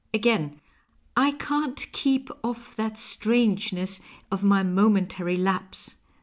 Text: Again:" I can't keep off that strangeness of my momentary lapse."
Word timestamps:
Again:" 0.15 0.59
I 1.15 1.33
can't 1.33 1.77
keep 1.91 2.31
off 2.43 2.75
that 2.75 2.97
strangeness 2.97 4.01
of 4.31 4.43
my 4.43 4.63
momentary 4.63 5.37
lapse." 5.37 5.97